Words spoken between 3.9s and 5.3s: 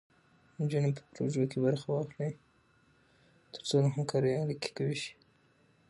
همکارۍ اړیکې قوي شي.